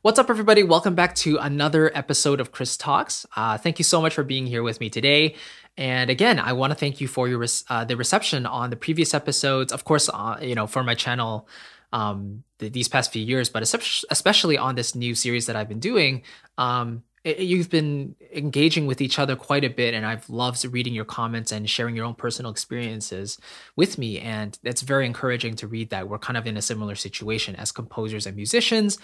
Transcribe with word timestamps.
What's 0.00 0.18
up, 0.18 0.30
everybody? 0.30 0.64
Welcome 0.64 0.94
back 0.94 1.14
to 1.16 1.36
another 1.36 1.92
episode 1.94 2.40
of 2.40 2.50
Chris 2.50 2.76
Talks. 2.76 3.24
Uh, 3.36 3.56
thank 3.56 3.78
you 3.78 3.84
so 3.84 4.00
much 4.00 4.14
for 4.14 4.24
being 4.24 4.46
here 4.46 4.62
with 4.62 4.80
me 4.80 4.90
today. 4.90 5.36
And 5.76 6.10
again, 6.10 6.40
I 6.40 6.54
want 6.54 6.72
to 6.72 6.74
thank 6.74 7.00
you 7.00 7.06
for 7.06 7.28
your 7.28 7.44
uh, 7.68 7.84
the 7.84 7.96
reception 7.96 8.44
on 8.46 8.70
the 8.70 8.76
previous 8.76 9.14
episodes. 9.14 9.72
Of 9.72 9.84
course, 9.84 10.08
uh, 10.08 10.38
you 10.42 10.54
know 10.54 10.66
for 10.66 10.82
my 10.82 10.94
channel 10.94 11.46
um, 11.92 12.42
these 12.58 12.88
past 12.88 13.12
few 13.12 13.22
years, 13.22 13.48
but 13.48 13.62
especially 13.62 14.58
on 14.58 14.74
this 14.74 14.94
new 14.94 15.14
series 15.14 15.46
that 15.46 15.54
I've 15.56 15.68
been 15.68 15.80
doing. 15.80 16.22
Um, 16.58 17.04
you've 17.24 17.70
been 17.70 18.16
engaging 18.32 18.86
with 18.86 19.00
each 19.00 19.18
other 19.18 19.36
quite 19.36 19.64
a 19.64 19.70
bit 19.70 19.94
and 19.94 20.04
i've 20.04 20.28
loved 20.28 20.64
reading 20.72 20.92
your 20.92 21.04
comments 21.04 21.52
and 21.52 21.70
sharing 21.70 21.94
your 21.94 22.04
own 22.04 22.14
personal 22.14 22.50
experiences 22.50 23.38
with 23.76 23.96
me 23.96 24.18
and 24.18 24.58
it's 24.64 24.82
very 24.82 25.06
encouraging 25.06 25.54
to 25.54 25.66
read 25.66 25.90
that. 25.90 26.08
We're 26.08 26.18
kind 26.18 26.36
of 26.36 26.46
in 26.46 26.56
a 26.56 26.62
similar 26.62 26.94
situation 26.94 27.54
as 27.56 27.70
composers 27.70 28.26
and 28.26 28.34
musicians 28.34 28.98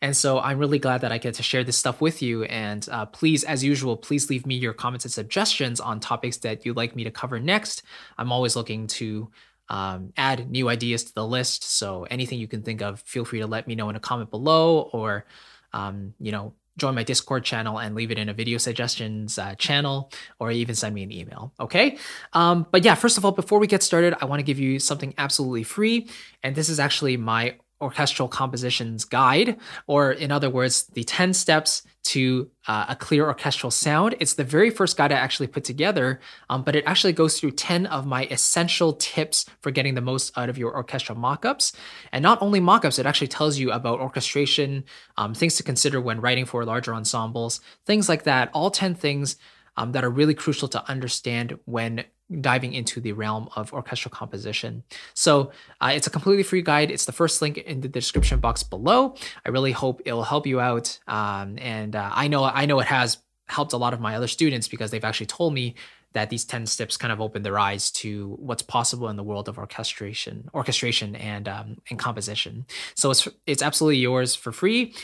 and 0.00 0.16
so 0.16 0.38
i'm 0.38 0.58
really 0.58 0.78
glad 0.78 1.00
that 1.00 1.12
i 1.12 1.18
get 1.18 1.34
to 1.34 1.42
share 1.42 1.64
this 1.64 1.76
stuff 1.76 2.00
with 2.00 2.22
you 2.22 2.44
and 2.44 2.88
uh, 2.90 3.06
please 3.06 3.42
as 3.44 3.64
usual 3.64 3.96
please 3.96 4.30
leave 4.30 4.46
me 4.46 4.54
your 4.54 4.72
comments 4.72 5.04
and 5.04 5.12
suggestions 5.12 5.80
on 5.80 5.98
topics 5.98 6.36
that 6.38 6.64
you'd 6.64 6.76
like 6.76 6.94
me 6.94 7.04
to 7.04 7.10
cover 7.10 7.40
next. 7.40 7.82
I'm 8.18 8.32
always 8.32 8.56
looking 8.56 8.86
to 8.88 9.30
um, 9.68 10.12
add 10.16 10.50
new 10.50 10.68
ideas 10.68 11.04
to 11.04 11.14
the 11.14 11.26
list 11.26 11.64
so 11.64 12.04
anything 12.10 12.38
you 12.38 12.48
can 12.48 12.62
think 12.62 12.82
of 12.82 13.00
feel 13.00 13.24
free 13.24 13.40
to 13.40 13.46
let 13.46 13.66
me 13.66 13.74
know 13.74 13.88
in 13.88 13.96
a 13.96 14.00
comment 14.00 14.30
below 14.30 14.90
or 14.92 15.24
um, 15.72 16.14
you 16.20 16.32
know 16.32 16.52
join 16.76 16.94
my 16.94 17.02
Discord 17.02 17.44
channel 17.44 17.78
and 17.78 17.94
leave 17.94 18.10
it 18.10 18.18
in 18.18 18.28
a 18.28 18.34
video 18.34 18.58
suggestions 18.58 19.38
uh, 19.38 19.54
channel 19.54 20.10
or 20.38 20.50
even 20.50 20.74
send 20.74 20.94
me 20.94 21.02
an 21.02 21.12
email. 21.12 21.52
Okay. 21.60 21.98
Um, 22.32 22.66
but 22.70 22.84
yeah, 22.84 22.94
first 22.94 23.16
of 23.18 23.24
all, 23.24 23.32
before 23.32 23.58
we 23.58 23.66
get 23.66 23.82
started, 23.82 24.14
I 24.20 24.24
want 24.24 24.40
to 24.40 24.44
give 24.44 24.58
you 24.58 24.78
something 24.78 25.14
absolutely 25.18 25.62
free. 25.62 26.08
And 26.42 26.54
this 26.54 26.68
is 26.68 26.80
actually 26.80 27.16
my 27.16 27.56
orchestral 27.84 28.28
compositions 28.28 29.04
guide, 29.04 29.56
or 29.86 30.12
in 30.12 30.32
other 30.32 30.50
words, 30.50 30.84
the 30.94 31.04
10 31.04 31.34
steps 31.34 31.82
to 32.04 32.50
uh, 32.68 32.86
a 32.88 32.96
clear 32.96 33.26
orchestral 33.26 33.70
sound. 33.70 34.14
It's 34.20 34.34
the 34.34 34.44
very 34.44 34.70
first 34.70 34.96
guide 34.96 35.10
I 35.10 35.16
actually 35.16 35.46
put 35.46 35.64
together, 35.64 36.20
um, 36.50 36.62
but 36.62 36.76
it 36.76 36.84
actually 36.86 37.14
goes 37.14 37.40
through 37.40 37.52
10 37.52 37.86
of 37.86 38.06
my 38.06 38.26
essential 38.26 38.92
tips 38.94 39.46
for 39.60 39.70
getting 39.70 39.94
the 39.94 40.00
most 40.00 40.36
out 40.36 40.48
of 40.48 40.58
your 40.58 40.74
orchestral 40.74 41.18
mockups. 41.18 41.74
And 42.12 42.22
not 42.22 42.42
only 42.42 42.60
mockups, 42.60 42.98
it 42.98 43.06
actually 43.06 43.28
tells 43.28 43.58
you 43.58 43.72
about 43.72 44.00
orchestration, 44.00 44.84
um, 45.16 45.34
things 45.34 45.56
to 45.56 45.62
consider 45.62 46.00
when 46.00 46.20
writing 46.20 46.44
for 46.44 46.64
larger 46.64 46.94
ensembles, 46.94 47.60
things 47.86 48.08
like 48.08 48.24
that. 48.24 48.50
All 48.52 48.70
10 48.70 48.94
things 48.94 49.36
um, 49.76 49.92
that 49.92 50.04
are 50.04 50.10
really 50.10 50.34
crucial 50.34 50.68
to 50.68 50.88
understand 50.88 51.58
when 51.64 52.04
diving 52.40 52.72
into 52.72 53.00
the 53.00 53.12
realm 53.12 53.48
of 53.54 53.72
orchestral 53.72 54.10
composition. 54.12 54.82
So 55.14 55.52
uh, 55.80 55.92
it's 55.94 56.06
a 56.06 56.10
completely 56.10 56.42
free 56.42 56.62
guide. 56.62 56.90
It's 56.90 57.04
the 57.04 57.12
first 57.12 57.42
link 57.42 57.58
in 57.58 57.80
the 57.80 57.88
description 57.88 58.40
box 58.40 58.62
below. 58.62 59.14
I 59.44 59.50
really 59.50 59.72
hope 59.72 60.00
it'll 60.04 60.24
help 60.24 60.46
you 60.46 60.60
out. 60.60 60.98
Um, 61.06 61.58
and 61.58 61.94
uh, 61.94 62.10
I 62.12 62.28
know 62.28 62.44
I 62.44 62.66
know 62.66 62.80
it 62.80 62.86
has 62.86 63.18
helped 63.46 63.72
a 63.72 63.76
lot 63.76 63.92
of 63.92 64.00
my 64.00 64.16
other 64.16 64.26
students 64.26 64.68
because 64.68 64.90
they've 64.90 65.04
actually 65.04 65.26
told 65.26 65.52
me 65.52 65.74
that 66.14 66.30
these 66.30 66.44
10 66.44 66.66
steps 66.66 66.96
kind 66.96 67.12
of 67.12 67.20
opened 67.20 67.44
their 67.44 67.58
eyes 67.58 67.90
to 67.90 68.36
what's 68.38 68.62
possible 68.62 69.08
in 69.08 69.16
the 69.16 69.22
world 69.22 69.48
of 69.48 69.58
orchestration, 69.58 70.48
orchestration 70.54 71.14
and 71.16 71.48
um, 71.48 71.76
and 71.90 71.98
composition. 71.98 72.66
So 72.94 73.10
it's 73.10 73.28
it's 73.46 73.62
absolutely 73.62 73.98
yours 73.98 74.34
for 74.34 74.52
free. 74.52 74.94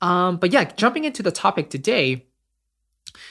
Um, 0.00 0.36
but 0.36 0.52
yeah, 0.52 0.64
jumping 0.64 1.04
into 1.04 1.22
the 1.22 1.32
topic 1.32 1.70
today, 1.70 2.26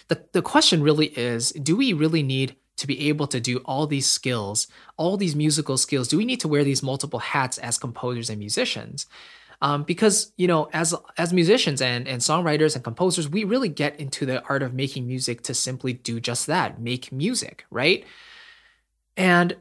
the, 0.10 0.22
the 0.34 0.42
question 0.42 0.84
really 0.84 1.08
is, 1.18 1.52
do 1.52 1.78
we 1.78 1.94
really 1.94 2.24
need 2.24 2.56
to 2.78 2.88
be 2.88 3.10
able 3.10 3.28
to 3.28 3.40
do 3.40 3.58
all 3.60 3.88
these 3.88 4.10
skills, 4.10 4.68
all 4.96 5.18
these 5.18 5.36
musical 5.36 5.78
skills? 5.78 6.08
Do 6.08 6.18
we 6.18 6.26
need 6.26 6.40
to 6.42 6.48
wear 6.48 6.64
these 6.64 6.82
multiple 6.84 7.20
hats 7.20 7.58
as 7.58 7.78
composers 7.78 8.30
and 8.30 8.40
musicians? 8.40 9.06
Um, 9.62 9.84
because 9.84 10.32
you 10.38 10.48
know, 10.48 10.70
as 10.72 10.94
as 11.18 11.34
musicians 11.34 11.82
and 11.82 12.08
and 12.08 12.22
songwriters 12.22 12.76
and 12.76 12.84
composers, 12.84 13.28
we 13.28 13.44
really 13.44 13.70
get 13.70 14.00
into 14.00 14.26
the 14.26 14.44
art 14.46 14.62
of 14.62 14.74
making 14.74 15.08
music 15.08 15.42
to 15.44 15.54
simply 15.54 15.94
do 15.94 16.20
just 16.20 16.46
that, 16.48 16.80
make 16.80 17.12
music, 17.12 17.66
right? 17.72 18.06
And 19.16 19.56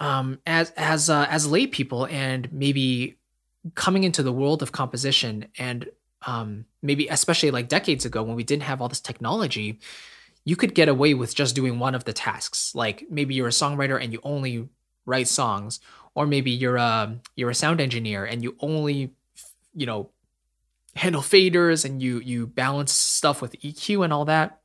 um, 0.00 0.38
as 0.46 0.70
as 0.76 1.08
uh, 1.08 1.26
as 1.30 1.50
lay 1.50 1.66
people 1.66 2.06
and 2.06 2.52
maybe 2.52 3.16
coming 3.74 4.04
into 4.04 4.22
the 4.22 4.32
world 4.32 4.62
of 4.62 4.72
composition 4.72 5.46
and 5.58 5.88
um, 6.26 6.66
maybe 6.82 7.08
especially 7.08 7.50
like 7.50 7.68
decades 7.68 8.04
ago 8.04 8.22
when 8.22 8.36
we 8.36 8.44
didn't 8.44 8.64
have 8.64 8.82
all 8.82 8.88
this 8.88 9.00
technology, 9.00 9.78
you 10.48 10.56
could 10.56 10.74
get 10.74 10.88
away 10.88 11.12
with 11.12 11.34
just 11.34 11.54
doing 11.54 11.78
one 11.78 11.94
of 11.94 12.04
the 12.04 12.12
tasks. 12.14 12.74
Like 12.74 13.04
maybe 13.10 13.34
you're 13.34 13.48
a 13.48 13.50
songwriter 13.50 14.02
and 14.02 14.14
you 14.14 14.20
only 14.22 14.70
write 15.04 15.28
songs, 15.28 15.78
or 16.14 16.26
maybe 16.26 16.50
you're 16.50 16.78
a 16.78 17.18
you're 17.36 17.50
a 17.50 17.54
sound 17.54 17.82
engineer 17.82 18.24
and 18.24 18.42
you 18.42 18.56
only 18.60 19.12
you 19.74 19.84
know 19.84 20.08
handle 20.96 21.20
faders 21.20 21.84
and 21.84 22.02
you 22.02 22.20
you 22.20 22.46
balance 22.46 22.92
stuff 22.92 23.42
with 23.42 23.60
EQ 23.60 24.02
and 24.02 24.10
all 24.10 24.24
that. 24.24 24.62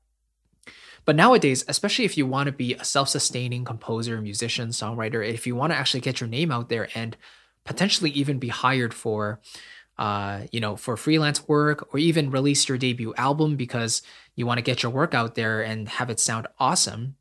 But 1.04 1.18
nowadays, 1.18 1.66
especially 1.68 2.06
if 2.06 2.18
you 2.18 2.26
want 2.26 2.48
to 2.48 2.54
be 2.54 2.76
a 2.76 2.86
self-sustaining 2.86 3.66
composer, 3.66 4.22
musician, 4.22 4.70
songwriter, 4.70 5.28
if 5.28 5.46
you 5.46 5.54
want 5.54 5.74
to 5.74 5.78
actually 5.78 6.00
get 6.00 6.22
your 6.22 6.30
name 6.30 6.50
out 6.50 6.70
there 6.70 6.88
and 6.96 7.18
potentially 7.66 8.12
even 8.12 8.40
be 8.40 8.48
hired 8.48 8.94
for 8.94 9.42
uh, 9.98 10.42
you 10.52 10.60
know, 10.60 10.76
for 10.76 10.98
freelance 10.98 11.48
work 11.48 11.94
or 11.94 12.00
even 12.00 12.32
release 12.32 12.68
your 12.68 12.78
debut 12.78 13.14
album 13.16 13.56
because 13.56 14.02
you 14.36 14.46
want 14.46 14.58
to 14.58 14.64
get 14.64 14.82
your 14.82 14.92
work 14.92 15.14
out 15.14 15.36
there 15.36 15.62
and 15.62 15.88
have 15.88 16.10
it 16.10 16.20
sound 16.20 16.48
awesome, 16.60 17.16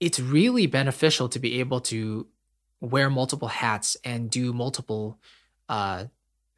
it's 0.00 0.20
really 0.20 0.66
beneficial 0.66 1.28
to 1.28 1.38
be 1.38 1.60
able 1.60 1.80
to 1.80 2.26
wear 2.80 3.08
multiple 3.08 3.48
hats 3.48 3.96
and 4.04 4.30
do 4.30 4.52
multiple 4.52 5.18
uh, 5.68 6.04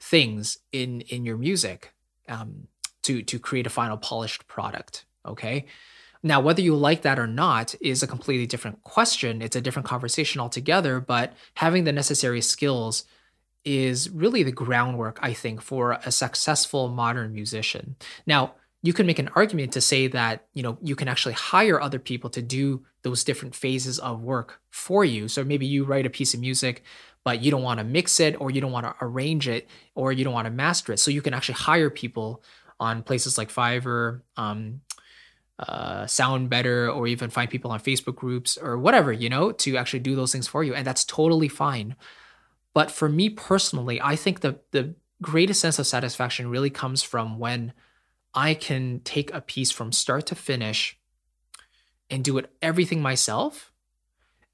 things 0.01 0.59
in 0.73 1.01
in 1.03 1.25
your 1.25 1.37
music 1.37 1.93
um, 2.29 2.67
to 3.03 3.23
to 3.23 3.39
create 3.39 3.67
a 3.67 3.71
final 3.71 3.97
polished 3.97 4.49
product. 4.49 5.05
Okay. 5.25 5.67
Now, 6.23 6.41
whether 6.41 6.61
you 6.61 6.75
like 6.75 7.03
that 7.03 7.21
or 7.21 7.29
not 7.29 7.77
is 7.81 8.03
a 8.03 8.07
completely 8.07 8.47
different 8.47 8.83
question. 8.83 9.43
It's 9.43 9.55
a 9.55 9.61
different 9.61 9.87
conversation 9.87 10.41
altogether. 10.41 10.99
But 10.99 11.35
having 11.55 11.85
the 11.85 11.93
necessary 11.93 12.41
skills 12.41 13.05
is 13.67 14.09
really 14.09 14.43
the 14.43 14.53
groundwork, 14.53 15.19
I 15.21 15.35
think, 15.35 15.61
for 15.61 15.99
a 16.05 16.11
successful 16.11 16.89
modern 16.89 17.35
musician. 17.35 17.97
Now, 18.27 18.55
you 18.83 18.93
can 18.93 19.07
make 19.07 19.19
an 19.19 19.31
argument 19.35 19.73
to 19.73 19.81
say 19.81 20.07
that 20.07 20.47
you 20.55 20.63
know 20.63 20.79
you 20.81 20.95
can 20.95 21.09
actually 21.09 21.35
hire 21.35 21.81
other 21.81 21.99
people 21.99 22.31
to 22.31 22.41
do 22.41 22.85
those 23.03 23.25
different 23.25 23.55
phases 23.55 23.99
of 23.99 24.23
work 24.23 24.61
for 24.71 25.05
you. 25.05 25.29
So 25.29 25.45
maybe 25.45 25.67
you 25.67 25.85
write 25.85 26.07
a 26.07 26.11
piece 26.11 26.33
of 26.33 26.41
music 26.41 26.83
but 27.25 27.43
you 27.43 27.51
don't 27.51 27.65
want 27.65 27.79
to 27.79 27.85
mix 27.85 28.21
it 28.21 28.41
or 28.41 28.53
you 28.53 28.61
don't 28.61 28.71
want 28.71 28.87
to 28.87 28.95
arrange 29.01 29.49
it 29.49 29.67
or 29.97 30.13
you 30.13 30.23
don't 30.23 30.33
want 30.33 30.45
to 30.45 30.51
master 30.51 30.93
it. 30.93 31.01
So 31.01 31.11
you 31.11 31.21
can 31.21 31.35
actually 31.35 31.57
hire 31.57 31.91
people 31.91 32.41
on 32.79 33.03
places 33.03 33.37
like 33.37 33.53
fiverr 33.53 34.21
um, 34.37 34.81
uh, 35.59 36.05
SoundBetter 36.05 36.95
or 36.95 37.07
even 37.07 37.31
find 37.31 37.51
people 37.51 37.71
on 37.71 37.81
facebook 37.81 38.15
groups 38.15 38.59
or 38.59 38.79
whatever 38.79 39.11
you 39.11 39.31
know 39.31 39.53
to 39.53 39.77
actually 39.77 40.01
do 40.01 40.15
those 40.15 40.31
things 40.31 40.47
for 40.47 40.63
you 40.63 40.75
and 40.75 40.87
that's 40.87 41.03
totally 41.05 41.49
fine 41.49 41.97
but 42.77 42.91
for 42.91 43.09
me 43.09 43.31
personally, 43.31 44.03
I 44.03 44.17
think 44.17 44.41
the 44.41 44.61
the 44.71 44.97
greatest 45.23 45.63
sense 45.63 45.79
of 45.79 45.87
satisfaction 45.87 46.51
really 46.51 46.69
comes 46.69 47.03
from 47.03 47.39
when 47.39 47.73
I 48.35 48.53
can 48.53 49.01
take 49.01 49.33
a 49.33 49.41
piece 49.41 49.71
from 49.71 49.93
start 49.93 50.27
to 50.27 50.35
finish 50.35 50.99
and 52.11 52.23
do 52.23 52.37
it 52.37 52.53
everything 52.61 53.01
myself 53.01 53.73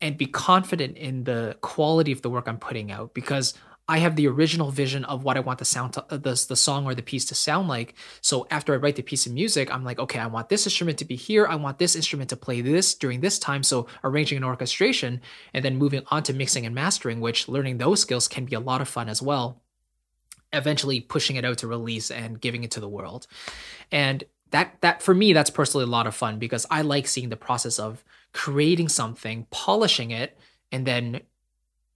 and 0.00 0.16
be 0.16 0.26
confident 0.26 0.96
in 0.98 1.24
the 1.24 1.56
quality 1.62 2.12
of 2.12 2.22
the 2.22 2.30
work 2.30 2.46
I'm 2.46 2.58
putting 2.58 2.92
out. 2.92 3.12
Because 3.12 3.54
I 3.92 3.98
have 3.98 4.16
the 4.16 4.26
original 4.26 4.70
vision 4.70 5.04
of 5.04 5.22
what 5.22 5.36
I 5.36 5.40
want 5.40 5.58
the 5.58 5.66
sound 5.66 5.92
to, 5.92 6.04
uh, 6.08 6.16
the, 6.16 6.42
the 6.48 6.56
song 6.56 6.86
or 6.86 6.94
the 6.94 7.02
piece 7.02 7.26
to 7.26 7.34
sound 7.34 7.68
like. 7.68 7.92
So 8.22 8.46
after 8.50 8.72
I 8.72 8.78
write 8.78 8.96
the 8.96 9.02
piece 9.02 9.26
of 9.26 9.34
music, 9.34 9.70
I'm 9.70 9.84
like, 9.84 9.98
okay, 9.98 10.18
I 10.18 10.28
want 10.28 10.48
this 10.48 10.66
instrument 10.66 10.96
to 11.00 11.04
be 11.04 11.14
here. 11.14 11.46
I 11.46 11.56
want 11.56 11.78
this 11.78 11.94
instrument 11.94 12.30
to 12.30 12.36
play 12.36 12.62
this 12.62 12.94
during 12.94 13.20
this 13.20 13.38
time. 13.38 13.62
So 13.62 13.86
arranging 14.02 14.38
an 14.38 14.44
orchestration 14.44 15.20
and 15.52 15.62
then 15.62 15.76
moving 15.76 16.04
on 16.10 16.22
to 16.22 16.32
mixing 16.32 16.64
and 16.64 16.74
mastering, 16.74 17.20
which 17.20 17.48
learning 17.48 17.76
those 17.76 18.00
skills 18.00 18.28
can 18.28 18.46
be 18.46 18.56
a 18.56 18.60
lot 18.60 18.80
of 18.80 18.88
fun 18.88 19.10
as 19.10 19.20
well. 19.20 19.60
Eventually 20.54 21.00
pushing 21.00 21.36
it 21.36 21.44
out 21.44 21.58
to 21.58 21.66
release 21.66 22.10
and 22.10 22.40
giving 22.40 22.64
it 22.64 22.70
to 22.70 22.80
the 22.80 22.88
world. 22.88 23.26
And 23.90 24.24
that 24.52 24.80
that 24.80 25.02
for 25.02 25.12
me, 25.14 25.34
that's 25.34 25.50
personally 25.50 25.84
a 25.84 25.90
lot 25.90 26.06
of 26.06 26.14
fun 26.14 26.38
because 26.38 26.64
I 26.70 26.80
like 26.80 27.06
seeing 27.06 27.28
the 27.28 27.36
process 27.36 27.78
of 27.78 28.02
creating 28.32 28.88
something, 28.88 29.46
polishing 29.50 30.12
it, 30.12 30.38
and 30.70 30.86
then 30.86 31.20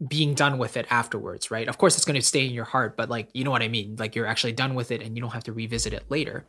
being 0.06 0.34
done 0.34 0.58
with 0.58 0.76
it 0.76 0.86
afterwards, 0.90 1.50
right? 1.50 1.68
Of 1.68 1.78
course, 1.78 1.96
it's 1.96 2.04
going 2.04 2.20
to 2.20 2.26
stay 2.26 2.46
in 2.46 2.52
your 2.52 2.64
heart, 2.64 2.96
but 2.96 3.08
like, 3.08 3.28
you 3.32 3.44
know 3.44 3.50
what 3.50 3.62
I 3.62 3.68
mean? 3.68 3.96
Like, 3.98 4.14
you're 4.14 4.26
actually 4.26 4.52
done 4.52 4.74
with 4.74 4.90
it 4.90 5.00
and 5.02 5.16
you 5.16 5.22
don't 5.22 5.32
have 5.32 5.44
to 5.44 5.52
revisit 5.52 5.92
it 5.92 6.04
later. 6.10 6.44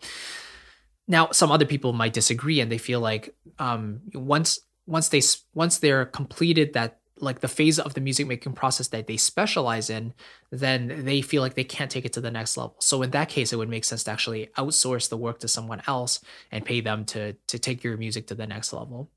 Now, 1.08 1.30
some 1.32 1.52
other 1.52 1.66
people 1.66 1.94
might 1.94 2.14
disagree 2.14 2.60
and 2.60 2.72
they 2.72 2.78
feel 2.78 3.00
like 3.00 3.34
um, 3.60 4.02
once 4.14 4.60
once 4.86 5.10
they 5.10 5.22
once 5.54 5.80
they're 5.80 6.06
completed 6.06 6.74
that 6.74 7.00
like 7.20 7.40
the 7.40 7.48
phase 7.48 7.80
of 7.80 7.94
the 7.94 8.02
music 8.02 8.28
making 8.28 8.54
process 8.54 8.90
that 8.90 9.08
they 9.08 9.18
specialize 9.18 9.90
in, 9.90 10.14
then 10.52 11.04
they 11.04 11.22
feel 11.22 11.42
like 11.42 11.56
they 11.56 11.64
can't 11.64 11.90
take 11.90 12.06
it 12.06 12.14
to 12.14 12.22
the 12.22 12.32
next 12.32 12.58
level. 12.58 12.76
So 12.80 13.02
in 13.02 13.12
that 13.12 13.30
case, 13.30 13.52
it 13.52 13.56
would 13.56 13.70
make 13.70 13.86
sense 13.86 14.04
to 14.04 14.12
actually 14.12 14.50
outsource 14.58 15.10
the 15.10 15.18
work 15.18 15.40
to 15.40 15.48
someone 15.48 15.82
else 15.88 16.20
and 16.52 16.66
pay 16.66 16.82
them 16.82 17.06
to 17.06 17.34
to 17.34 17.60
take 17.60 17.84
your 17.84 17.98
music 17.98 18.28
to 18.28 18.36
the 18.36 18.48
next 18.48 18.74
level. 18.74 19.10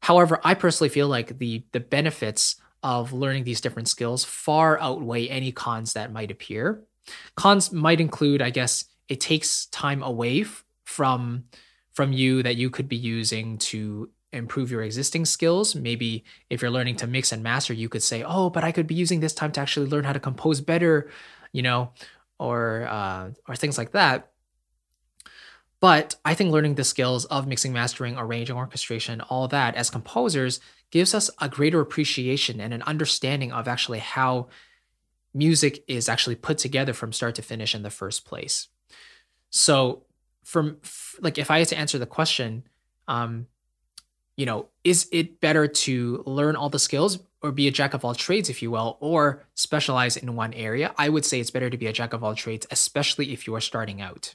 However, 0.00 0.40
I 0.44 0.54
personally 0.54 0.88
feel 0.88 1.08
like 1.08 1.38
the 1.38 1.64
the 1.72 1.80
benefits 1.80 2.56
of 2.82 3.12
learning 3.12 3.44
these 3.44 3.60
different 3.60 3.88
skills 3.88 4.24
far 4.24 4.80
outweigh 4.80 5.28
any 5.28 5.52
cons 5.52 5.92
that 5.92 6.12
might 6.12 6.30
appear. 6.30 6.82
Cons 7.36 7.72
might 7.72 8.00
include, 8.00 8.42
I 8.42 8.50
guess, 8.50 8.84
it 9.08 9.20
takes 9.20 9.66
time 9.66 10.02
away 10.02 10.44
from 10.84 11.44
from 11.92 12.12
you 12.12 12.42
that 12.42 12.56
you 12.56 12.70
could 12.70 12.88
be 12.88 12.96
using 12.96 13.58
to 13.58 14.08
improve 14.32 14.70
your 14.70 14.82
existing 14.82 15.26
skills. 15.26 15.74
Maybe 15.74 16.24
if 16.48 16.62
you're 16.62 16.70
learning 16.70 16.96
to 16.96 17.06
mix 17.06 17.32
and 17.32 17.42
master, 17.42 17.74
you 17.74 17.88
could 17.88 18.02
say, 18.02 18.24
"Oh, 18.26 18.48
but 18.50 18.64
I 18.64 18.72
could 18.72 18.86
be 18.86 18.94
using 18.94 19.20
this 19.20 19.34
time 19.34 19.52
to 19.52 19.60
actually 19.60 19.88
learn 19.88 20.04
how 20.04 20.12
to 20.14 20.20
compose 20.20 20.60
better," 20.60 21.10
you 21.52 21.62
know, 21.62 21.92
or 22.38 22.86
uh, 22.88 23.30
or 23.46 23.56
things 23.56 23.76
like 23.76 23.92
that. 23.92 24.30
But 25.80 26.14
I 26.24 26.34
think 26.34 26.52
learning 26.52 26.76
the 26.76 26.84
skills 26.84 27.24
of 27.26 27.46
mixing, 27.46 27.72
mastering, 27.72 28.16
arranging, 28.16 28.56
orchestration, 28.56 29.20
all 29.20 29.48
that 29.48 29.74
as 29.74 29.90
composers 29.90 30.60
gives 30.92 31.14
us 31.14 31.30
a 31.40 31.48
greater 31.48 31.80
appreciation 31.80 32.60
and 32.60 32.72
an 32.72 32.82
understanding 32.82 33.50
of 33.50 33.66
actually 33.66 33.98
how 33.98 34.46
music 35.34 35.82
is 35.88 36.08
actually 36.08 36.36
put 36.36 36.58
together 36.58 36.92
from 36.92 37.12
start 37.12 37.34
to 37.34 37.42
finish 37.42 37.74
in 37.74 37.82
the 37.82 37.90
first 37.90 38.24
place. 38.24 38.68
So, 39.50 40.04
from 40.44 40.76
like, 41.20 41.38
if 41.38 41.50
I 41.50 41.58
had 41.58 41.68
to 41.68 41.78
answer 41.78 41.98
the 41.98 42.06
question, 42.06 42.64
um, 43.08 43.46
you 44.36 44.44
know, 44.44 44.68
is 44.84 45.08
it 45.12 45.40
better 45.40 45.66
to 45.66 46.22
learn 46.26 46.56
all 46.56 46.68
the 46.68 46.78
skills 46.78 47.18
or 47.42 47.52
be 47.52 47.68
a 47.68 47.70
jack 47.70 47.94
of 47.94 48.04
all 48.04 48.14
trades, 48.14 48.50
if 48.50 48.62
you 48.62 48.70
will, 48.70 48.98
or 49.00 49.44
specialize 49.54 50.16
in 50.16 50.36
one 50.36 50.52
area? 50.52 50.94
I 50.98 51.08
would 51.08 51.24
say 51.24 51.40
it's 51.40 51.50
better 51.50 51.70
to 51.70 51.76
be 51.78 51.86
a 51.86 51.92
jack 51.92 52.12
of 52.12 52.22
all 52.22 52.34
trades, 52.34 52.66
especially 52.70 53.32
if 53.32 53.46
you 53.46 53.54
are 53.54 53.60
starting 53.60 54.00
out 54.00 54.34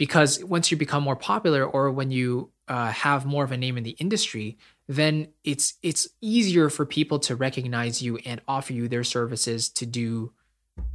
because 0.00 0.42
once 0.42 0.70
you 0.70 0.78
become 0.78 1.02
more 1.02 1.14
popular 1.14 1.62
or 1.62 1.90
when 1.90 2.10
you 2.10 2.50
uh, 2.68 2.90
have 2.90 3.26
more 3.26 3.44
of 3.44 3.52
a 3.52 3.56
name 3.58 3.76
in 3.76 3.84
the 3.84 3.90
industry 3.98 4.56
then 4.90 5.28
it's 5.44 5.74
it's 5.84 6.08
easier 6.20 6.68
for 6.68 6.84
people 6.84 7.20
to 7.20 7.36
recognize 7.36 8.02
you 8.02 8.16
and 8.26 8.40
offer 8.48 8.72
you 8.72 8.88
their 8.88 9.04
services 9.04 9.68
to 9.68 9.86
do 9.86 10.32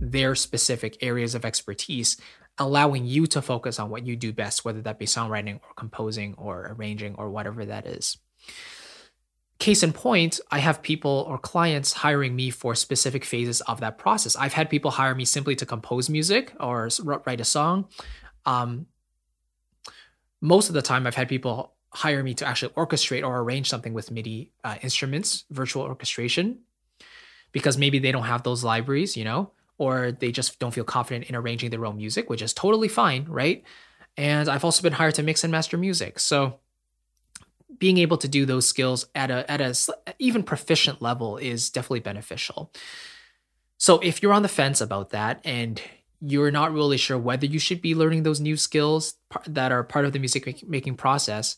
their 0.01 0.35
specific 0.35 0.97
areas 1.01 1.33
of 1.33 1.45
expertise 1.45 2.17
allowing 2.57 3.05
you 3.05 3.25
to 3.25 3.41
focus 3.41 3.79
on 3.79 3.89
what 3.89 4.05
you 4.05 4.17
do 4.17 4.33
best 4.33 4.65
whether 4.65 4.81
that 4.81 4.99
be 4.99 5.05
songwriting 5.05 5.55
or 5.55 5.73
composing 5.77 6.35
or 6.37 6.75
arranging 6.77 7.15
or 7.15 7.29
whatever 7.29 7.63
that 7.63 7.87
is. 7.87 8.17
Case 9.59 9.81
in 9.81 9.93
point 9.93 10.41
i 10.51 10.59
have 10.59 10.81
people 10.81 11.25
or 11.29 11.37
clients 11.37 11.93
hiring 11.93 12.35
me 12.35 12.49
for 12.49 12.75
specific 12.75 13.23
phases 13.23 13.61
of 13.61 13.79
that 13.79 13.97
process. 13.97 14.35
I've 14.35 14.51
had 14.51 14.69
people 14.69 14.91
hire 14.91 15.15
me 15.15 15.23
simply 15.23 15.55
to 15.55 15.65
compose 15.65 16.09
music 16.09 16.53
or 16.59 16.89
write 17.01 17.39
a 17.39 17.45
song. 17.45 17.87
Um, 18.45 18.87
most 20.41 20.67
of 20.67 20.73
the 20.73 20.81
time 20.81 21.07
I've 21.07 21.15
had 21.15 21.29
people 21.29 21.74
hire 21.95 22.21
me 22.21 22.33
to 22.35 22.45
actually 22.45 22.73
orchestrate 22.73 23.23
or 23.23 23.39
arrange 23.39 23.69
something 23.69 23.93
with 23.93 24.11
MIDI 24.11 24.51
uh, 24.63 24.75
instruments, 24.81 25.45
virtual 25.49 25.83
orchestration, 25.83 26.59
because 27.53 27.77
maybe 27.77 27.99
they 27.99 28.11
don't 28.11 28.23
have 28.23 28.43
those 28.43 28.65
libraries, 28.65 29.15
you 29.15 29.23
know, 29.23 29.51
or 29.77 30.11
they 30.11 30.31
just 30.31 30.59
don't 30.59 30.73
feel 30.73 30.83
confident 30.83 31.29
in 31.29 31.35
arranging 31.35 31.69
their 31.69 31.85
own 31.85 31.95
music, 31.95 32.29
which 32.29 32.41
is 32.41 32.53
totally 32.53 32.89
fine, 32.89 33.25
right? 33.29 33.63
And 34.17 34.49
I've 34.49 34.65
also 34.65 34.83
been 34.83 34.93
hired 34.93 35.15
to 35.15 35.23
mix 35.23 35.43
and 35.45 35.51
master 35.51 35.77
music. 35.77 36.19
So 36.19 36.59
being 37.79 37.97
able 37.97 38.17
to 38.17 38.27
do 38.27 38.45
those 38.45 38.67
skills 38.67 39.07
at 39.15 39.31
a 39.31 39.49
at 39.49 39.61
a 39.61 39.73
even 40.19 40.43
proficient 40.43 41.01
level 41.01 41.37
is 41.37 41.69
definitely 41.69 42.01
beneficial. 42.01 42.71
So 43.77 43.99
if 43.99 44.21
you're 44.21 44.33
on 44.33 44.43
the 44.43 44.49
fence 44.49 44.81
about 44.81 45.11
that 45.11 45.41
and 45.43 45.81
you're 46.21 46.51
not 46.51 46.73
really 46.73 46.97
sure 46.97 47.17
whether 47.17 47.45
you 47.45 47.59
should 47.59 47.81
be 47.81 47.95
learning 47.95 48.23
those 48.23 48.39
new 48.39 48.57
skills 48.57 49.15
that 49.47 49.71
are 49.71 49.83
part 49.83 50.05
of 50.05 50.13
the 50.13 50.19
music 50.19 50.63
making 50.67 50.95
process, 50.95 51.57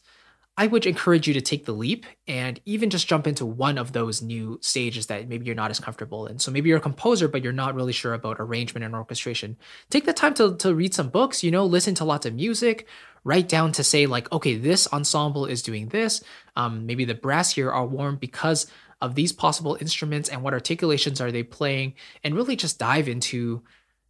I 0.60 0.66
would 0.66 0.88
encourage 0.88 1.28
you 1.28 1.36
to 1.36 1.42
take 1.42 1.66
the 1.66 1.72
leap 1.72 2.08
and 2.28 2.60
even 2.66 2.90
just 2.90 3.08
jump 3.08 3.28
into 3.28 3.46
one 3.46 3.78
of 3.78 3.92
those 3.94 4.24
new 4.24 4.58
stages 4.62 5.06
that 5.06 5.28
maybe 5.28 5.46
you're 5.46 5.54
not 5.54 5.70
as 5.70 5.80
comfortable 5.80 6.26
in. 6.26 6.40
So 6.40 6.52
maybe 6.52 6.70
you're 6.70 6.80
a 6.80 6.82
composer, 6.82 7.28
but 7.28 7.44
you're 7.44 7.54
not 7.54 7.76
really 7.76 7.94
sure 7.94 8.16
about 8.16 8.38
arrangement 8.40 8.84
and 8.84 8.96
orchestration. 8.96 9.58
Take 9.92 10.06
the 10.06 10.14
time 10.14 10.34
to, 10.34 10.58
to 10.58 10.74
read 10.74 10.96
some 10.96 11.10
books, 11.10 11.44
you 11.44 11.52
know, 11.52 11.64
listen 11.64 11.94
to 11.96 12.06
lots 12.06 12.26
of 12.26 12.34
music, 12.34 12.88
write 13.24 13.48
down 13.48 13.72
to 13.74 13.84
say, 13.84 14.08
like, 14.08 14.32
okay, 14.32 14.58
this 14.58 14.92
ensemble 14.92 15.46
is 15.46 15.62
doing 15.62 15.90
this. 15.90 16.24
Um, 16.56 16.88
maybe 16.88 17.06
the 17.06 17.14
brass 17.14 17.52
here 17.52 17.72
are 17.72 17.86
warm 17.86 18.16
because 18.16 18.66
of 19.00 19.14
these 19.14 19.32
possible 19.32 19.78
instruments 19.80 20.28
and 20.28 20.42
what 20.42 20.54
articulations 20.54 21.22
are 21.22 21.32
they 21.32 21.44
playing, 21.44 21.94
and 22.24 22.34
really 22.34 22.56
just 22.56 22.80
dive 22.80 23.08
into 23.08 23.62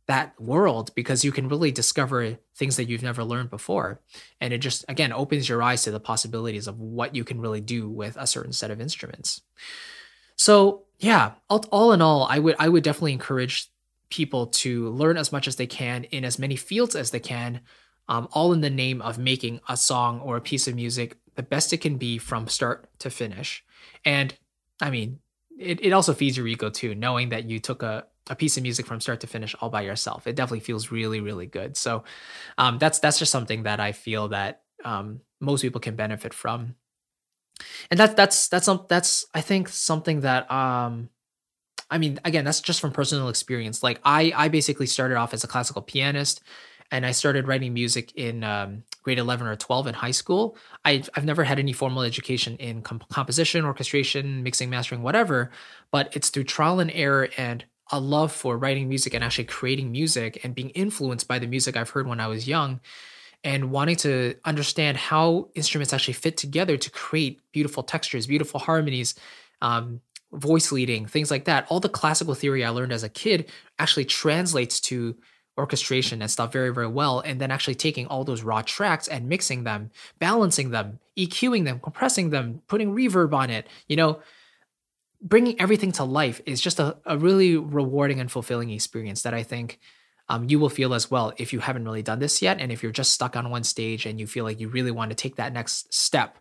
that 0.07 0.39
world 0.39 0.91
because 0.95 1.25
you 1.25 1.31
can 1.31 1.49
really 1.49 1.71
discover 1.71 2.37
things 2.55 2.77
that 2.77 2.87
you've 2.89 3.03
never 3.03 3.23
learned 3.23 3.49
before. 3.49 4.01
And 4.39 4.53
it 4.53 4.59
just, 4.59 4.85
again, 4.87 5.11
opens 5.11 5.47
your 5.49 5.61
eyes 5.61 5.83
to 5.83 5.91
the 5.91 5.99
possibilities 5.99 6.67
of 6.67 6.79
what 6.79 7.13
you 7.13 7.23
can 7.23 7.41
really 7.41 7.61
do 7.61 7.89
with 7.89 8.15
a 8.17 8.27
certain 8.27 8.53
set 8.53 8.71
of 8.71 8.81
instruments. 8.81 9.41
So, 10.37 10.83
yeah, 10.99 11.33
all, 11.49 11.65
all 11.71 11.91
in 11.91 12.01
all, 12.01 12.25
I 12.29 12.39
would 12.39 12.55
I 12.57 12.69
would 12.69 12.83
definitely 12.83 13.13
encourage 13.13 13.69
people 14.09 14.47
to 14.47 14.89
learn 14.89 15.17
as 15.17 15.31
much 15.31 15.47
as 15.47 15.57
they 15.57 15.67
can 15.67 16.05
in 16.05 16.23
as 16.23 16.39
many 16.39 16.55
fields 16.55 16.95
as 16.95 17.11
they 17.11 17.19
can, 17.19 17.61
um, 18.07 18.27
all 18.31 18.53
in 18.53 18.61
the 18.61 18.69
name 18.69 19.01
of 19.01 19.17
making 19.17 19.59
a 19.67 19.75
song 19.75 20.21
or 20.21 20.37
a 20.37 20.41
piece 20.41 20.67
of 20.67 20.75
music 20.75 21.17
the 21.35 21.43
best 21.43 21.71
it 21.71 21.77
can 21.77 21.97
be 21.97 22.17
from 22.17 22.47
start 22.47 22.89
to 22.99 23.09
finish. 23.09 23.63
And 24.03 24.33
I 24.81 24.89
mean, 24.89 25.19
it, 25.57 25.83
it 25.83 25.91
also 25.91 26.13
feeds 26.13 26.37
your 26.37 26.47
ego 26.47 26.69
too, 26.69 26.95
knowing 26.95 27.29
that 27.29 27.49
you 27.49 27.59
took 27.59 27.83
a, 27.83 28.05
a 28.29 28.35
piece 28.35 28.57
of 28.57 28.63
music 28.63 28.85
from 28.85 28.99
start 28.99 29.21
to 29.21 29.27
finish 29.27 29.55
all 29.59 29.69
by 29.69 29.81
yourself. 29.81 30.27
It 30.27 30.35
definitely 30.35 30.61
feels 30.61 30.91
really, 30.91 31.21
really 31.21 31.45
good. 31.45 31.77
So 31.77 32.03
um, 32.57 32.77
that's 32.77 32.99
that's 32.99 33.19
just 33.19 33.31
something 33.31 33.63
that 33.63 33.79
I 33.79 33.91
feel 33.91 34.29
that 34.29 34.61
um, 34.83 35.21
most 35.39 35.61
people 35.61 35.81
can 35.81 35.95
benefit 35.95 36.33
from. 36.33 36.75
And 37.89 37.99
that's 37.99 38.13
that's 38.13 38.47
that's 38.47 38.69
that's 38.87 39.25
I 39.33 39.41
think 39.41 39.69
something 39.69 40.21
that 40.21 40.49
um, 40.51 41.09
I 41.89 41.97
mean 41.97 42.19
again 42.23 42.45
that's 42.45 42.61
just 42.61 42.81
from 42.81 42.91
personal 42.91 43.29
experience. 43.29 43.81
Like 43.83 43.99
I 44.03 44.31
I 44.35 44.47
basically 44.49 44.87
started 44.87 45.15
off 45.17 45.33
as 45.33 45.43
a 45.43 45.47
classical 45.47 45.81
pianist, 45.81 46.41
and 46.91 47.05
I 47.05 47.11
started 47.11 47.47
writing 47.47 47.73
music 47.73 48.13
in 48.15 48.43
um, 48.43 48.83
grade 49.03 49.19
11 49.19 49.47
or 49.47 49.55
12 49.55 49.87
in 49.87 49.93
high 49.93 50.11
school. 50.11 50.57
I, 50.85 51.03
I've 51.15 51.25
never 51.25 51.43
had 51.43 51.59
any 51.59 51.73
formal 51.73 52.03
education 52.03 52.55
in 52.57 52.81
comp- 52.81 53.09
composition, 53.09 53.65
orchestration, 53.65 54.43
mixing, 54.43 54.69
mastering, 54.69 55.01
whatever, 55.01 55.51
but 55.91 56.15
it's 56.15 56.29
through 56.29 56.45
trial 56.45 56.79
and 56.79 56.91
error 56.91 57.29
and 57.37 57.65
a 57.91 57.99
love 57.99 58.31
for 58.31 58.57
writing 58.57 58.89
music 58.89 59.13
and 59.13 59.23
actually 59.23 59.45
creating 59.45 59.91
music 59.91 60.43
and 60.43 60.53
being 60.55 60.69
influenced 60.71 61.27
by 61.27 61.39
the 61.39 61.47
music 61.47 61.77
I've 61.77 61.89
heard 61.89 62.07
when 62.07 62.19
I 62.19 62.27
was 62.27 62.47
young 62.47 62.79
and 63.43 63.71
wanting 63.71 63.95
to 63.97 64.35
understand 64.45 64.97
how 64.97 65.49
instruments 65.55 65.93
actually 65.93 66.15
fit 66.15 66.37
together 66.37 66.75
to 66.77 66.89
create 66.89 67.39
beautiful 67.51 67.83
textures, 67.83 68.27
beautiful 68.27 68.59
harmonies, 68.59 69.15
um, 69.61 70.01
voice 70.33 70.71
leading, 70.71 71.05
things 71.05 71.31
like 71.31 71.45
that. 71.45 71.65
All 71.69 71.79
the 71.79 71.89
classical 71.89 72.33
theory 72.33 72.65
I 72.65 72.69
learned 72.69 72.91
as 72.91 73.03
a 73.03 73.09
kid 73.09 73.49
actually 73.79 74.05
translates 74.05 74.79
to 74.81 75.15
orchestration 75.57 76.21
and 76.21 76.29
stuff 76.29 76.51
very, 76.51 76.73
very 76.73 76.87
well. 76.87 77.19
And 77.19 77.41
then 77.41 77.51
actually 77.51 77.75
taking 77.75 78.05
all 78.07 78.23
those 78.23 78.43
raw 78.43 78.61
tracks 78.61 79.07
and 79.07 79.29
mixing 79.29 79.63
them, 79.63 79.91
balancing 80.19 80.69
them, 80.71 80.99
EQing 81.17 81.65
them, 81.65 81.79
compressing 81.79 82.29
them, 82.29 82.61
putting 82.67 82.93
reverb 82.93 83.33
on 83.33 83.49
it, 83.49 83.67
you 83.87 83.95
know, 83.95 84.19
bringing 85.21 85.59
everything 85.59 85.91
to 85.93 86.03
life 86.03 86.41
is 86.45 86.61
just 86.61 86.79
a, 86.79 86.97
a 87.05 87.17
really 87.17 87.57
rewarding 87.57 88.19
and 88.19 88.31
fulfilling 88.31 88.69
experience 88.69 89.23
that 89.23 89.33
I 89.33 89.43
think 89.43 89.79
um, 90.29 90.49
you 90.49 90.59
will 90.59 90.69
feel 90.69 90.93
as 90.93 91.09
well 91.09 91.33
if 91.37 91.53
you 91.53 91.59
haven't 91.59 91.85
really 91.85 92.03
done 92.03 92.19
this 92.19 92.41
yet. 92.41 92.59
And 92.59 92.71
if 92.71 92.83
you're 92.83 92.91
just 92.91 93.13
stuck 93.13 93.35
on 93.35 93.49
one 93.49 93.63
stage 93.63 94.05
and 94.05 94.19
you 94.19 94.27
feel 94.27 94.43
like 94.43 94.59
you 94.59 94.67
really 94.67 94.91
want 94.91 95.11
to 95.11 95.15
take 95.15 95.37
that 95.37 95.53
next 95.53 95.93
step, 95.93 96.37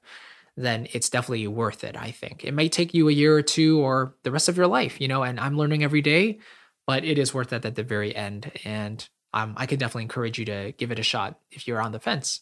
then 0.57 0.89
it's 0.93 1.11
definitely 1.11 1.47
worth 1.47 1.85
it, 1.85 1.97
I 1.97 2.11
think. 2.11 2.45
It 2.45 2.53
may 2.53 2.69
take 2.69 2.95
you 2.95 3.09
a 3.09 3.13
year 3.13 3.37
or 3.37 3.43
two 3.43 3.81
or 3.81 4.15
the 4.23 4.31
rest 4.31 4.49
of 4.49 4.57
your 4.57 4.67
life, 4.67 5.01
you 5.01 5.09
know, 5.09 5.23
and 5.23 5.39
I'm 5.39 5.57
learning 5.57 5.85
every 5.85 6.03
day, 6.03 6.39
but 6.87 7.05
it 7.05 7.19
is 7.19 7.35
worth 7.35 7.53
it 7.53 7.65
at 7.65 7.75
the 7.75 7.83
very 7.83 8.15
end. 8.15 8.51
And 8.65 9.07
um, 9.35 9.55
I 9.57 9.67
can 9.67 9.79
definitely 9.79 10.05
encourage 10.05 10.39
you 10.39 10.47
to 10.47 10.73
give 10.79 10.91
it 10.91 10.99
a 10.99 11.03
shot 11.03 11.39
if 11.51 11.69
you're 11.69 11.81
on 11.81 11.93
the 11.93 12.01
fence. 12.01 12.41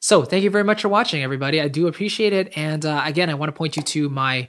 So, 0.00 0.24
thank 0.24 0.42
you 0.42 0.50
very 0.50 0.64
much 0.64 0.80
for 0.80 0.88
watching, 0.88 1.22
everybody. 1.22 1.60
I 1.60 1.68
do 1.68 1.86
appreciate 1.86 2.32
it. 2.32 2.56
And 2.56 2.84
uh, 2.86 3.02
again, 3.04 3.28
I 3.28 3.34
want 3.34 3.50
to 3.50 3.56
point 3.56 3.76
you 3.76 3.82
to 3.82 4.08
my 4.08 4.48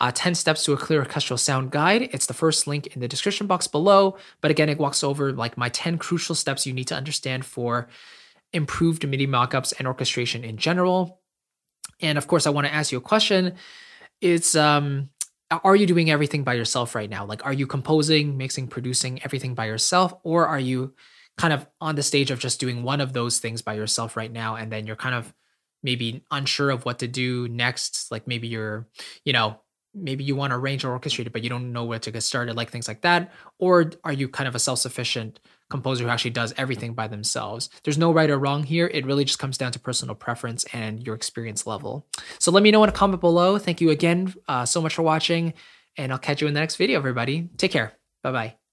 uh, 0.00 0.12
10 0.12 0.34
Steps 0.34 0.64
to 0.64 0.72
a 0.72 0.76
Clear 0.76 1.00
Orchestral 1.00 1.38
Sound 1.38 1.70
Guide. 1.70 2.10
It's 2.12 2.26
the 2.26 2.34
first 2.34 2.66
link 2.66 2.88
in 2.88 3.00
the 3.00 3.08
description 3.08 3.46
box 3.46 3.66
below. 3.66 4.16
But 4.40 4.50
again, 4.50 4.68
it 4.68 4.78
walks 4.78 5.04
over 5.04 5.32
like 5.32 5.56
my 5.56 5.68
10 5.68 5.98
crucial 5.98 6.34
steps 6.34 6.66
you 6.66 6.72
need 6.72 6.88
to 6.88 6.96
understand 6.96 7.44
for 7.44 7.88
improved 8.52 9.06
MIDI 9.06 9.26
mockups 9.26 9.72
and 9.78 9.86
orchestration 9.86 10.44
in 10.44 10.56
general. 10.56 11.20
And 12.00 12.18
of 12.18 12.26
course, 12.26 12.46
I 12.46 12.50
want 12.50 12.66
to 12.66 12.74
ask 12.74 12.92
you 12.92 12.98
a 12.98 13.02
question. 13.02 13.54
It's 14.20 14.54
um, 14.54 15.10
are 15.50 15.76
you 15.76 15.86
doing 15.86 16.10
everything 16.10 16.44
by 16.44 16.54
yourself 16.54 16.94
right 16.94 17.10
now? 17.10 17.24
Like, 17.24 17.44
are 17.44 17.52
you 17.52 17.66
composing, 17.66 18.36
mixing, 18.36 18.68
producing 18.68 19.22
everything 19.22 19.54
by 19.54 19.66
yourself? 19.66 20.14
Or 20.22 20.46
are 20.46 20.58
you 20.58 20.94
kind 21.36 21.52
of 21.52 21.66
on 21.80 21.96
the 21.96 22.02
stage 22.02 22.30
of 22.30 22.38
just 22.38 22.60
doing 22.60 22.82
one 22.82 23.00
of 23.00 23.12
those 23.12 23.38
things 23.38 23.62
by 23.62 23.74
yourself 23.74 24.16
right 24.16 24.32
now? 24.32 24.56
And 24.56 24.72
then 24.72 24.86
you're 24.86 24.96
kind 24.96 25.14
of 25.14 25.32
maybe 25.82 26.24
unsure 26.30 26.70
of 26.70 26.84
what 26.84 27.00
to 27.00 27.08
do 27.08 27.46
next. 27.48 28.10
Like 28.10 28.26
maybe 28.26 28.48
you're, 28.48 28.88
you 29.24 29.32
know, 29.32 29.60
maybe 29.94 30.24
you 30.24 30.36
want 30.36 30.50
to 30.50 30.56
arrange 30.56 30.84
or 30.84 30.98
orchestrate 30.98 31.26
it, 31.26 31.32
but 31.32 31.42
you 31.42 31.50
don't 31.50 31.72
know 31.72 31.84
where 31.84 31.98
to 31.98 32.10
get 32.10 32.22
started, 32.22 32.56
like 32.56 32.70
things 32.70 32.88
like 32.88 33.02
that? 33.02 33.32
Or 33.58 33.90
are 34.02 34.12
you 34.12 34.28
kind 34.28 34.48
of 34.48 34.54
a 34.54 34.58
self 34.58 34.78
sufficient 34.80 35.40
composer 35.70 36.04
who 36.04 36.10
actually 36.10 36.32
does 36.32 36.52
everything 36.56 36.94
by 36.94 37.08
themselves? 37.08 37.70
There's 37.84 37.98
no 37.98 38.12
right 38.12 38.30
or 38.30 38.38
wrong 38.38 38.64
here. 38.64 38.90
It 38.92 39.06
really 39.06 39.24
just 39.24 39.38
comes 39.38 39.58
down 39.58 39.72
to 39.72 39.78
personal 39.78 40.14
preference 40.14 40.64
and 40.72 41.04
your 41.06 41.14
experience 41.14 41.66
level. 41.66 42.06
So 42.38 42.50
let 42.50 42.62
me 42.62 42.70
know 42.70 42.82
in 42.82 42.88
a 42.88 42.92
comment 42.92 43.20
below. 43.20 43.58
Thank 43.58 43.80
you 43.80 43.90
again 43.90 44.34
uh, 44.48 44.66
so 44.66 44.80
much 44.80 44.94
for 44.94 45.02
watching, 45.02 45.54
and 45.96 46.12
I'll 46.12 46.18
catch 46.18 46.40
you 46.40 46.48
in 46.48 46.54
the 46.54 46.60
next 46.60 46.76
video, 46.76 46.98
everybody. 46.98 47.48
Take 47.56 47.70
care. 47.70 47.92
Bye 48.22 48.32
bye. 48.32 48.63